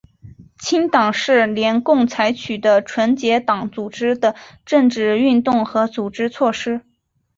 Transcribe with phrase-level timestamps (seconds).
[0.57, 4.35] 清党是联共采取的纯洁党组织的
[4.65, 6.81] 政治运动和组织措施。